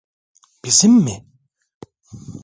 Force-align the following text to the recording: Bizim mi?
Bizim 0.63 0.93
mi? 0.93 1.25